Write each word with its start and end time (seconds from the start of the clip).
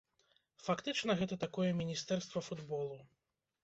Фактычна 0.67 1.17
гэта 1.21 1.39
такое 1.45 1.69
міністэрства 1.85 2.47
футболу. 2.51 3.03